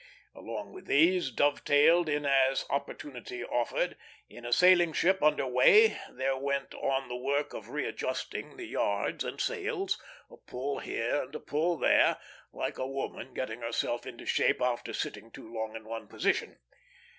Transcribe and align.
Along 0.33 0.73
with 0.73 0.87
these, 0.87 1.29
dovetailed 1.29 2.09
in 2.09 2.25
as 2.25 2.65
opportunity 2.71 3.43
offered, 3.45 3.97
in 4.27 4.47
a 4.47 4.51
sailing 4.51 4.93
ship 4.93 5.21
under 5.21 5.45
way 5.45 5.95
there 6.09 6.35
went 6.35 6.73
on 6.73 7.07
the 7.07 7.15
work 7.15 7.53
of 7.53 7.69
readjusting 7.69 8.57
the 8.57 8.65
yards 8.65 9.23
and 9.23 9.39
sails; 9.39 10.01
a 10.31 10.37
pull 10.37 10.79
here 10.79 11.21
and 11.21 11.35
a 11.35 11.39
pull 11.39 11.77
there, 11.77 12.17
like 12.51 12.79
a 12.79 12.87
woman 12.87 13.35
getting 13.35 13.61
herself 13.61 14.07
into 14.07 14.25
shape 14.25 14.59
after 14.59 14.91
sitting 14.91 15.29
too 15.29 15.53
long 15.53 15.75
in 15.75 15.85
one 15.85 16.07
position. 16.07 16.57